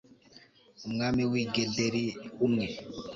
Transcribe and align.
umwami 0.87 1.23
w'i 1.31 1.45
gederi, 1.53 2.05
umwe 2.45 2.67